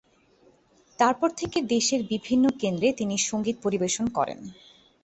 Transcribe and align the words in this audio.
তারপর 0.99 1.29
থেকে 1.31 1.57
দেশের 1.73 2.01
বিভিন্ন 2.09 2.45
কেন্দ্রে 2.59 2.89
তিনি 2.93 3.15
সঙ্গীত 3.29 3.57
পরিবেশন 3.61 4.05
করেন। 4.09 4.39